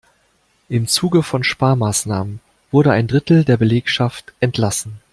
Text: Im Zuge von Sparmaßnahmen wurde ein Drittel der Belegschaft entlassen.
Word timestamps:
Im 0.67 0.87
Zuge 0.87 1.21
von 1.21 1.43
Sparmaßnahmen 1.43 2.39
wurde 2.71 2.91
ein 2.91 3.05
Drittel 3.07 3.45
der 3.45 3.57
Belegschaft 3.57 4.33
entlassen. 4.39 4.99